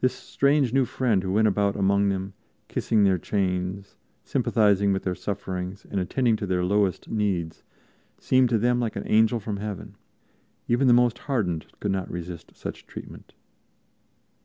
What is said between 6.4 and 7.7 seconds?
their lowest needs